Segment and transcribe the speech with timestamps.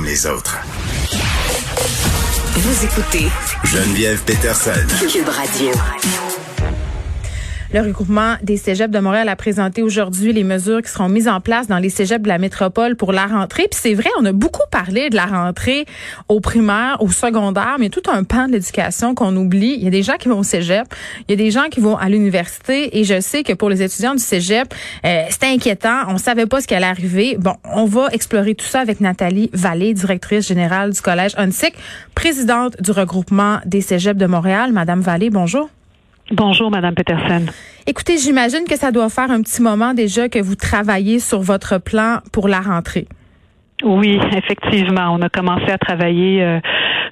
[0.00, 0.58] comme les autres.
[2.54, 3.28] Vous écoutez
[3.64, 4.70] Geneviève Peterson.
[5.12, 5.72] Cube Radio.
[7.72, 11.40] Le regroupement des cégeps de Montréal a présenté aujourd'hui les mesures qui seront mises en
[11.40, 13.68] place dans les cégeps de la métropole pour la rentrée.
[13.70, 15.84] Puis c'est vrai, on a beaucoup parlé de la rentrée
[16.28, 19.76] au primaire, au secondaire, mais tout un pan de l'éducation qu'on oublie.
[19.78, 20.84] Il y a des gens qui vont au cégep,
[21.28, 23.82] il y a des gens qui vont à l'université, et je sais que pour les
[23.82, 26.08] étudiants du cégep, euh, c'était inquiétant.
[26.08, 27.36] On savait pas ce qui allait arriver.
[27.38, 31.74] Bon, on va explorer tout ça avec Nathalie Vallée, directrice générale du collège UNSIC,
[32.16, 34.72] présidente du regroupement des cégeps de Montréal.
[34.72, 35.70] Madame Vallée, bonjour.
[36.30, 37.46] Bonjour, Madame Peterson.
[37.86, 41.78] Écoutez, j'imagine que ça doit faire un petit moment déjà que vous travaillez sur votre
[41.78, 43.08] plan pour la rentrée.
[43.82, 46.60] Oui, effectivement, on a commencé à travailler euh,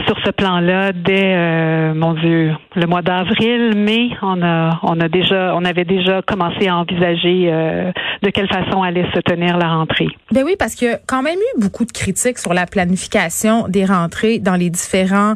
[0.07, 4.11] sur ce plan-là dès euh, mon Dieu le mois d'avril, mai.
[4.23, 8.83] On a on a déjà on avait déjà commencé à envisager euh, de quelle façon
[8.83, 10.09] allait se tenir la rentrée.
[10.33, 13.69] Ben oui, parce qu'il y a quand même eu beaucoup de critiques sur la planification
[13.69, 15.35] des rentrées dans les différents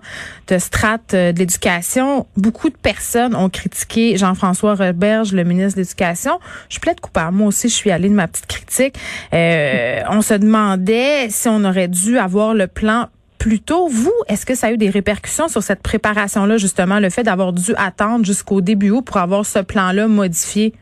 [0.59, 2.27] strates de l'éducation.
[2.37, 6.39] Beaucoup de personnes ont critiqué Jean-François Roberge, le ministre de l'Éducation.
[6.69, 7.37] Je plaide coupable.
[7.37, 8.95] Moi aussi, je suis allée de ma petite critique.
[9.33, 13.07] on se demandait si on aurait dû avoir le plan
[13.43, 13.89] plus tôt.
[13.89, 17.53] Vous, est-ce que ça a eu des répercussions sur cette préparation-là, justement, le fait d'avoir
[17.53, 20.75] dû attendre jusqu'au début août pour avoir ce plan-là modifié?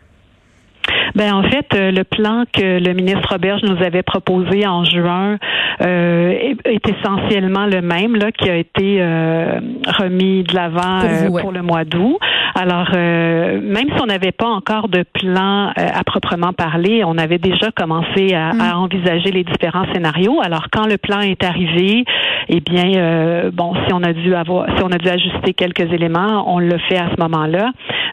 [1.14, 5.39] Ben en fait, euh, le plan que le ministre Roberge nous avait proposé en juin
[5.83, 9.61] euh, est, essentiellement le même là qui a été euh,
[9.98, 11.00] remis de l'avant
[11.41, 12.19] pour, le mois d'août.
[12.55, 17.70] Alors même si on n'avait pas encore de plan à proprement parler, on avait déjà
[17.70, 18.77] commencé à, à, mm.
[18.77, 20.41] envisager les différents scénarios.
[20.42, 22.05] Alors quand le plan est arrivé,
[22.48, 26.44] eh bien bon, si on a dû avoir, si on a dû ajuster quelques éléments,
[26.53, 27.70] on l'a fait à ce moment-là.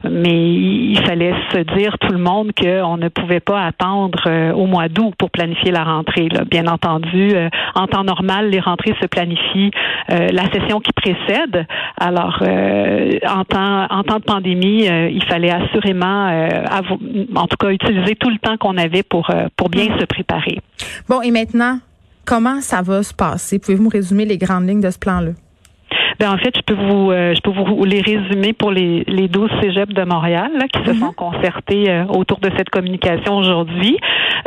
[0.10, 2.52] Mais il fallait se dire tout le monde
[2.88, 6.30] qu'on ne pouvait pas attendre euh, au mois d'août pour planifier la rentrée.
[6.50, 9.72] Bien entendu, euh, en temps normal, les rentrées se planifient
[10.12, 11.66] euh, la session qui précède.
[12.00, 16.28] Alors, en temps en temps de pandémie, il fallait assurément,
[17.36, 20.60] en tout cas, utiliser tout le temps qu'on avait pour pour bien se préparer.
[21.10, 21.80] Bon, et maintenant,
[22.26, 23.60] comment ça va se passer?
[23.60, 25.32] Pouvez-vous me résumer les grandes lignes de ce plan-là?
[26.20, 29.28] Ben, en fait, je peux vous euh, je peux vous les résumer pour les, les
[29.28, 31.00] 12 cégeps de Montréal là, qui se mhm.
[31.00, 33.98] sont concertés euh, autour de cette communication aujourd'hui.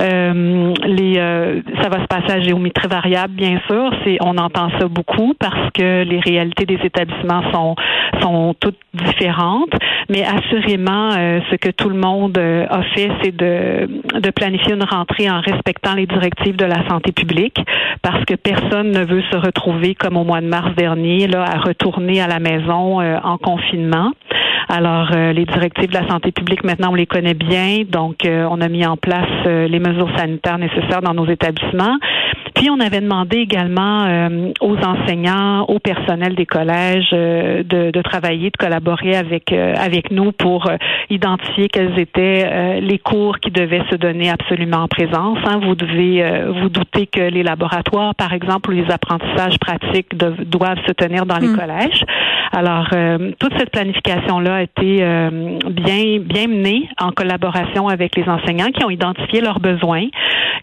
[0.01, 0.75] Euh,
[1.50, 3.93] euh, ça va se passer à géométrie variable, bien sûr.
[4.21, 7.43] On entend ça beaucoup parce que les réalités des établissements
[8.21, 9.72] sont toutes différentes.
[10.09, 13.89] Mais assurément, ce que tout le monde a fait, c'est de
[14.21, 17.59] de planifier une rentrée en respectant les directives de la santé publique,
[18.03, 21.59] parce que personne ne veut se retrouver comme au mois de mars dernier là à
[21.59, 24.12] retourner à la maison euh, en confinement.
[24.73, 27.83] Alors, euh, les directives de la santé publique, maintenant, on les connaît bien.
[27.89, 31.99] Donc, euh, on a mis en place les mesures sanitaires nécessaires dans nos établissements.
[32.60, 38.03] Puis on avait demandé également euh, aux enseignants, au personnel des collèges euh, de, de,
[38.03, 40.71] travailler, de collaborer avec euh, avec nous pour
[41.09, 45.38] identifier quels étaient les cours qui devaient se donner absolument en présence.
[45.47, 45.60] Hein.
[45.62, 46.22] Vous devez
[46.60, 51.38] vous douter que les laboratoires, par exemple, ou les apprentissages pratiques doivent se tenir dans
[51.38, 51.56] les hmm.
[51.56, 52.04] collèges.
[52.53, 52.88] Alors
[53.38, 58.84] toute cette planification là a été bien bien menée en collaboration avec les enseignants qui
[58.84, 60.06] ont identifié leurs besoins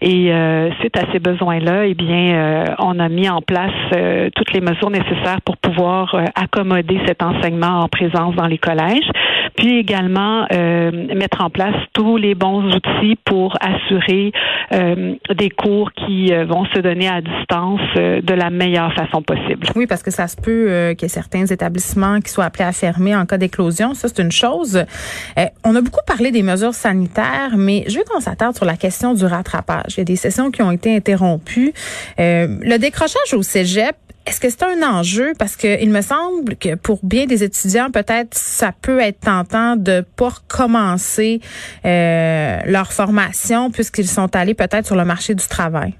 [0.00, 0.32] et
[0.80, 4.52] suite à ces besoins là eh bien, euh, on a mis en place euh, toutes
[4.52, 9.08] les mesures nécessaires pour pouvoir euh, accommoder cet enseignement en présence dans les collèges,
[9.58, 14.32] puis également mettre en place tous les bons outils pour assurer
[14.70, 19.66] des cours qui vont se donner à distance de la meilleure façon possible.
[19.74, 22.72] Oui, parce que ça se peut qu'il y ait certains établissements qui soient appelés à
[22.72, 23.94] fermer en cas d'éclosion.
[23.94, 24.84] Ça, c'est une chose.
[25.64, 29.14] on a beaucoup parlé des mesures sanitaires, mais je veux qu'on s'attarde sur la question
[29.14, 29.94] du rattrapage.
[29.96, 31.72] Il y a des sessions qui ont été interrompues.
[32.20, 33.96] Euh, le décrochage au cégep,
[34.28, 35.32] est-ce que c'est un enjeu?
[35.38, 39.76] Parce que il me semble que pour bien des étudiants, peut-être ça peut être tentant
[39.76, 41.40] de pas recommencer
[41.86, 45.94] euh, leur formation puisqu'ils sont allés peut-être sur le marché du travail.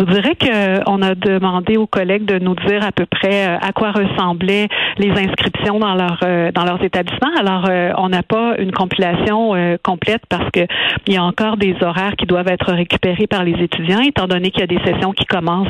[0.00, 3.58] Je vous dirais qu'on a demandé aux collègues de nous dire à peu près euh,
[3.60, 4.66] à quoi ressemblaient
[4.96, 7.28] les inscriptions dans leur euh, dans leurs établissements.
[7.38, 9.52] Alors, euh, on n'a pas une compilation
[9.82, 10.60] complète parce que
[11.06, 14.50] il y a encore des horaires qui doivent être récupérés par les étudiants, étant donné
[14.50, 15.68] qu'il y a des sessions qui commencent,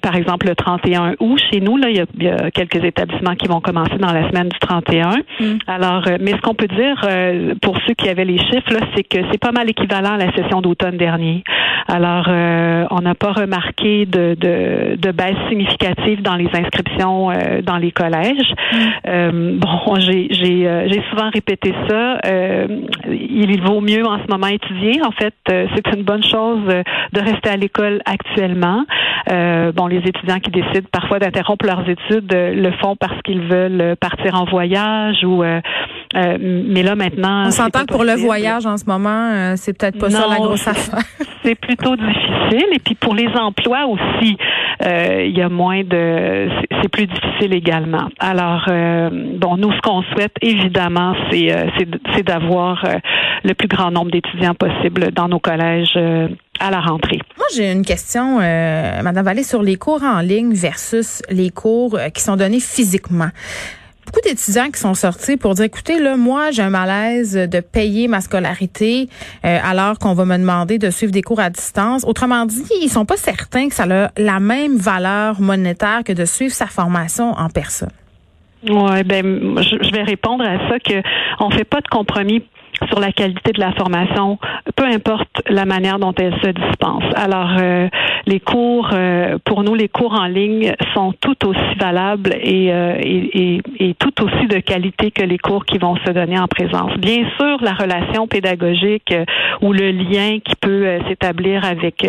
[0.00, 1.40] par exemple, le 31 août.
[1.50, 4.58] Chez nous, là, il y, a, quelques établissements qui vont commencer dans la semaine du
[4.58, 5.10] 31.
[5.40, 5.58] Mm.
[5.66, 7.00] Alors, mais ce qu'on peut dire
[7.60, 10.60] pour ceux qui avaient les chiffres, c'est que c'est pas mal équivalent à la session
[10.60, 11.42] d'automne dernier.
[11.88, 17.76] Alors, on n'a pas remarqué de, de, de, baisse significative dans les inscriptions euh, dans
[17.76, 18.52] les collèges.
[19.06, 19.58] Mm.
[19.58, 22.18] bon, j'ai j'ai souvent répété ça.
[23.08, 25.00] il vaut mieux en ce moment étudier.
[25.04, 28.84] En fait, c'est une bonne chose de rester à l'école actuellement.
[29.28, 34.34] bon, les étudiants qui décident parfois d'interrompre leurs études le font parce qu'ils veulent partir
[34.34, 35.42] en voyage ou
[36.14, 39.76] euh, mais là maintenant, on s'entend que pour le voyage en ce moment, euh, c'est
[39.76, 41.00] peut-être pas ça la grosse affaire.
[41.44, 42.66] C'est plutôt difficile.
[42.72, 44.36] Et puis pour les emplois aussi,
[44.84, 46.48] euh, il y a moins de,
[46.82, 48.08] c'est plus difficile également.
[48.18, 51.54] Alors bon, nous ce qu'on souhaite évidemment, c'est
[52.14, 52.84] c'est d'avoir
[53.44, 55.96] le plus grand nombre d'étudiants possible dans nos collèges
[56.58, 57.20] à la rentrée.
[57.36, 62.22] Moi, j'ai une question, Madame Vallée, sur les cours en ligne versus les cours qui
[62.22, 63.30] sont donnés physiquement
[64.06, 68.08] beaucoup d'étudiants qui sont sortis pour dire, écoutez, là, moi, j'ai un malaise de payer
[68.08, 69.08] ma scolarité
[69.44, 72.04] euh, alors qu'on va me demander de suivre des cours à distance.
[72.04, 76.24] Autrement dit, ils sont pas certains que ça a la même valeur monétaire que de
[76.24, 77.90] suivre sa formation en personne.
[78.68, 81.02] Ouais, ben, je vais répondre à ça que
[81.40, 82.42] on fait pas de compromis
[82.88, 84.38] sur la qualité de la formation,
[84.74, 87.04] peu importe la manière dont elle se dispense.
[87.14, 87.88] Alors, euh,
[88.26, 93.94] les cours, euh, pour nous, les cours en ligne sont tout aussi valables euh, et,
[93.98, 96.92] tout aussi de qualité que les cours qui vont se donner en présence.
[96.98, 99.14] Bien sûr, la relation pédagogique
[99.62, 102.06] ou le lien qui peut s'établir avec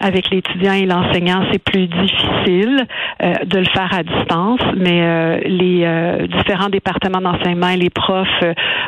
[0.00, 2.86] avec l'étudiant et l'enseignant, c'est plus difficile
[3.22, 7.90] euh, de le faire à distance, mais euh, les euh, différents départements d'enseignement et les
[7.90, 8.44] profs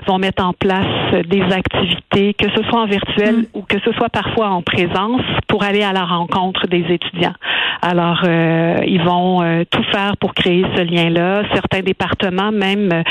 [0.06, 0.86] vont mettre en place
[1.28, 3.44] des activités, que ce soit en virtuel mm.
[3.54, 7.34] ou que ce soit parfois en présence, pour aller à la rencontre des étudiants.
[7.80, 11.42] Alors, ils vont tout faire pour créer ce lien-là.
[11.54, 13.04] Certains départements même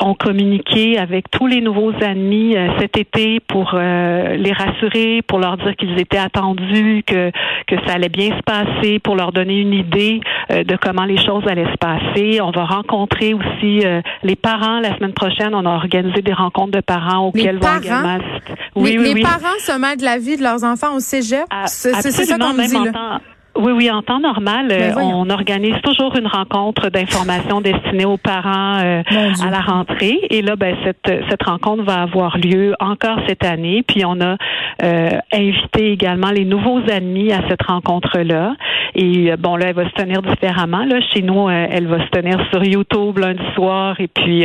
[0.00, 5.76] ont communiqué avec tous les nouveaux admis cet été pour les rassurer, pour leur dire
[5.76, 7.29] qu'ils étaient attendus, que
[7.66, 11.18] que, ça allait bien se passer pour leur donner une idée euh, de comment les
[11.18, 12.40] choses allaient se passer.
[12.40, 15.54] On va rencontrer aussi euh, les parents la semaine prochaine.
[15.54, 18.18] On a organisé des rencontres de parents auxquelles vont également
[18.76, 21.44] oui, les, oui, les parents se mettent de la vie de leurs enfants au cégep?
[21.66, 22.72] C'est ça qu'on dit.
[22.72, 23.20] Là.
[23.56, 28.16] Oui, oui, en temps normal, ben euh, on organise toujours une rencontre d'information destinée aux
[28.16, 29.02] parents euh,
[29.44, 30.20] à la rentrée.
[30.30, 33.82] Et là, ben, cette, cette rencontre va avoir lieu encore cette année.
[33.86, 34.36] Puis on a
[34.82, 38.54] euh, invité également les nouveaux amis à cette rencontre-là.
[38.94, 40.84] Et bon, là, elle va se tenir différemment.
[40.84, 44.00] Là, chez nous, elle va se tenir sur YouTube lundi soir.
[44.00, 44.44] Et puis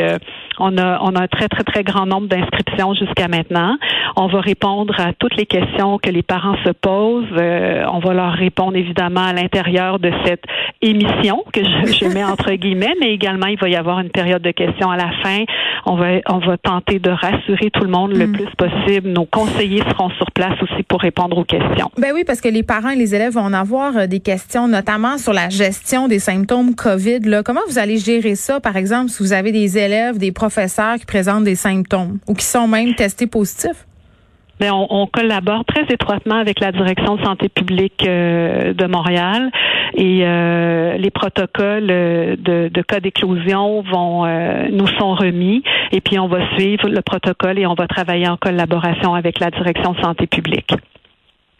[0.59, 3.75] on a on a un très très très grand nombre d'inscriptions jusqu'à maintenant.
[4.15, 7.25] On va répondre à toutes les questions que les parents se posent.
[7.33, 10.43] on va leur répondre évidemment à l'intérieur de cette
[10.81, 14.51] émission que je, mets entre guillemets, mais également il va y avoir une période de
[14.51, 15.43] questions à la fin.
[15.85, 18.31] On va on va tenter de rassurer tout le monde le hmm.
[18.33, 19.09] plus possible.
[19.09, 21.91] Nos conseillers seront sur place aussi pour répondre aux questions.
[21.97, 24.67] Ben oui, parce que les parents et les élèves vont en avoir euh, des questions,
[24.67, 27.19] notamment sur la gestion des symptômes COVID.
[27.21, 27.43] Là.
[27.43, 31.05] Comment vous allez gérer ça, par exemple, si vous avez des élèves, des professeurs qui
[31.05, 33.84] présentent des symptômes ou qui sont même testés positifs?
[34.59, 39.51] Mais on, on, collabore très étroitement avec la direction de santé publique euh, de Montréal
[39.95, 44.25] et euh, les protocoles euh, de, de cas d'éclosion vont
[44.71, 48.37] nous sont remis et puis on va suivre le protocole et on va travailler en
[48.37, 50.73] collaboration avec la direction de santé publique.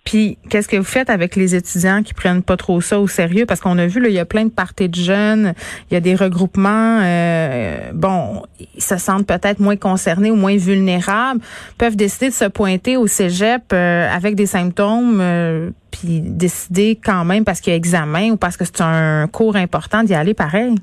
[0.06, 3.48] Puis, qu'est-ce que vous faites avec les étudiants qui prennent pas trop ça au sérieux?
[3.48, 5.54] Parce qu'on a vu, là, il y a plein de parties de jeunes,
[5.90, 8.44] il y a des regroupements, euh, bon,
[8.76, 11.42] ils se sentent peut-être moins concernés ou moins vulnérables,
[11.80, 17.26] peuvent décider de se pointer au cégep euh, avec des symptômes, euh, puis décider quand
[17.26, 20.36] même parce qu'il y a examen ou parce que c'est un cours important d'y aller
[20.36, 20.76] pareil.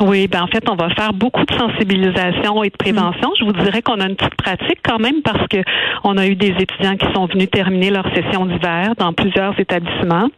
[0.00, 3.32] Oui, ben en fait, on va faire beaucoup de sensibilisation et de prévention.
[3.38, 5.56] Je vous dirais qu'on a une petite pratique quand même parce que
[6.04, 10.28] on a eu des étudiants qui sont venus terminer leur session d'hiver dans plusieurs établissements.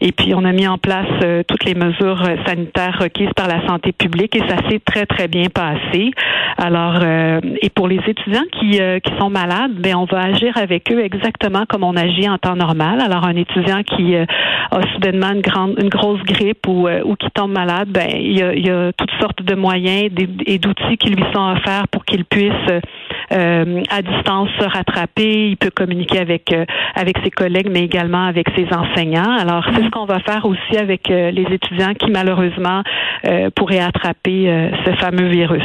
[0.00, 3.48] Et puis, on a mis en place euh, toutes les mesures euh, sanitaires requises par
[3.48, 6.12] la santé publique et ça s'est très, très bien passé.
[6.56, 10.90] Alors, euh, et pour les étudiants qui, qui sont malades, ben, on va agir avec
[10.92, 13.00] eux exactement comme on agit en temps normal.
[13.00, 14.26] Alors, un étudiant qui a
[14.94, 18.54] soudainement une grande, une grosse grippe ou, ou qui tombe malade, ben, il y a,
[18.54, 20.10] il y a toutes sortes de moyens
[20.46, 22.52] et d'outils qui lui sont offerts pour qu'il puisse
[23.32, 25.50] euh, à distance se rattraper.
[25.50, 26.64] Il peut communiquer avec euh,
[26.96, 29.36] avec ses collègues, mais également avec ses enseignants.
[29.38, 32.82] Alors c'est ce qu'on va faire aussi avec euh, les étudiants qui malheureusement
[33.54, 35.62] pourraient attraper ce fameux virus.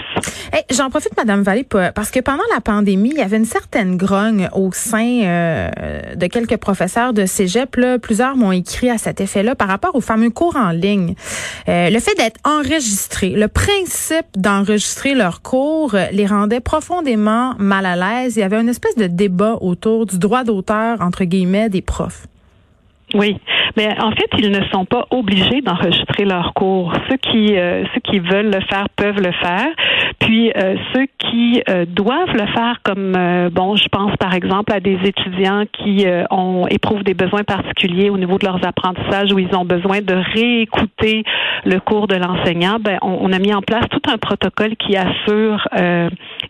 [0.71, 4.49] J'en profite, Madame Vallée, parce que pendant la pandémie, il y avait une certaine grogne
[4.53, 5.71] au sein
[6.15, 7.77] de quelques professeurs de cégep.
[7.77, 7.97] Là.
[7.97, 11.15] Plusieurs m'ont écrit à cet effet-là par rapport aux fameux cours en ligne.
[11.67, 18.37] le fait d'être enregistré, le principe d'enregistrer leurs cours les rendait profondément mal à l'aise.
[18.37, 22.27] Il y avait une espèce de débat autour du droit d'auteur, entre guillemets, des profs.
[23.13, 23.37] Oui,
[23.77, 26.91] mais en fait, ils ne sont pas obligés d'enregistrer leurs cours.
[27.09, 29.67] Ceux qui euh, ceux qui veulent le faire peuvent le faire.
[30.19, 33.17] Puis euh, ceux qui euh, doivent le faire, comme
[33.51, 38.17] bon, je pense par exemple à des étudiants qui ont éprouvent des besoins particuliers au
[38.17, 41.23] niveau de leurs apprentissages où ils ont besoin de réécouter
[41.65, 42.77] le cours de l'enseignant.
[42.79, 45.67] Ben, on, on, a mis en place tout un protocole qui assure,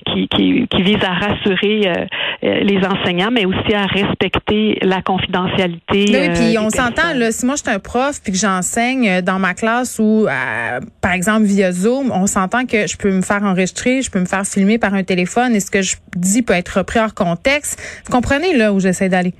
[0.05, 2.07] qui, qui, qui, vise à rassurer
[2.41, 7.71] les enseignants, mais aussi à respecter la confidentialité on s'entend, là, si moi je suis
[7.71, 12.11] un prof puis que j'enseigne euh, dans ma classe ou, euh, par exemple, via Zoom,
[12.11, 15.03] on s'entend que je peux me faire enregistrer, je peux me faire filmer par un
[15.03, 17.79] téléphone et ce que je dis peut être repris hors contexte.
[18.05, 19.33] Vous comprenez là où j'essaie d'aller?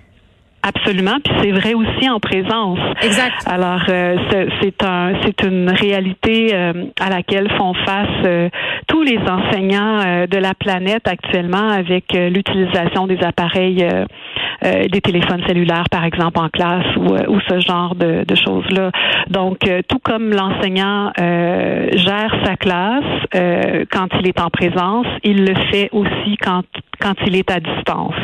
[0.68, 2.80] Absolument, puis c'est vrai aussi en présence.
[3.02, 3.36] Exact.
[3.46, 4.16] Alors euh,
[4.62, 6.56] c'est un c'est une réalité
[7.00, 8.52] à laquelle font face
[8.88, 13.86] tous les enseignants de la planète actuellement avec l'utilisation des appareils
[14.64, 18.36] euh, des téléphones cellulaires, par exemple, en classe ou, euh, ou ce genre de, de
[18.36, 18.92] choses-là.
[19.30, 23.04] Donc, euh, tout comme l'enseignant gère sa classe
[23.92, 26.64] quand il est en présence, il le fait aussi quand,
[27.00, 28.16] quand il est à distance.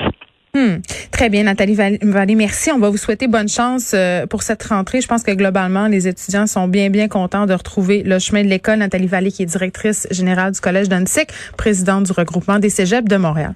[0.54, 0.82] Hmm.
[1.12, 2.72] Très bien, Nathalie Vallée, merci.
[2.72, 3.96] On va vous souhaiter bonne chance
[4.30, 5.00] pour cette rentrée.
[5.00, 8.50] Je pense que globalement, les étudiants sont bien, bien contents de retrouver le chemin de
[8.50, 8.80] l'école.
[8.80, 11.22] Nathalie Vallée, qui est directrice générale du Collège d'Annecy,
[11.58, 13.54] présidente du regroupement des cégeps de Montréal.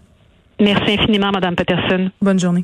[0.60, 2.12] Merci infiniment, Madame Peterson.
[2.22, 2.64] Bonne journée.